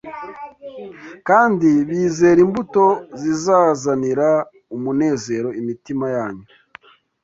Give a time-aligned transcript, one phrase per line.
[1.27, 2.85] kandi bizera imbuto
[3.19, 4.29] zizazanira
[4.75, 6.45] umunezero imitima yanyu.